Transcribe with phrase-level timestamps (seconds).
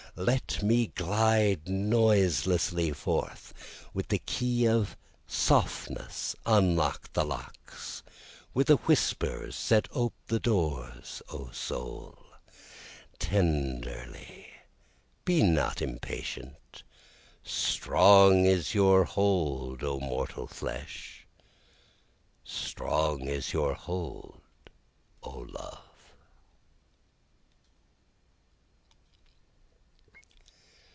[0.17, 3.53] Let me glide noiselessly forth;
[3.93, 8.03] With the key of softness unlock the locks
[8.53, 12.17] with a whisper, Set ope the doors O soul.
[13.19, 14.47] Tenderly
[15.23, 16.83] be not impatient,
[17.41, 21.25] (Strong is your hold O mortal flesh,
[22.43, 24.41] Strong is your hold
[25.23, 25.85] O love.)